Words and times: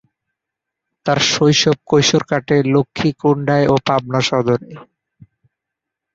তার 1.05 1.19
শৈশব-কৈশোর 1.31 2.23
কাটে 2.29 2.55
লক্ষ্মীকুন্ডায় 2.73 3.65
ও 3.67 3.75
পাবনা 3.87 4.19
সদরে। 4.27 4.71